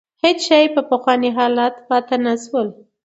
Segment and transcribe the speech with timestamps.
[0.23, 2.67] هېڅ څېز په پخواني حالت پاتې نه شول.